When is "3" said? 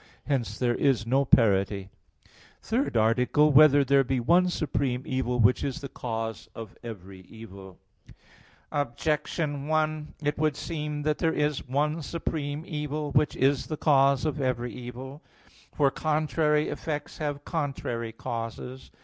3.53-3.57